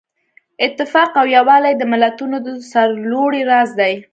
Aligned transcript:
اتفاق 0.67 1.11
او 1.21 1.25
یووالی 1.35 1.73
د 1.77 1.83
ملتونو 1.91 2.37
د 2.45 2.47
سرلوړۍ 2.71 3.41
راز 3.51 3.69
دی. 3.79 3.93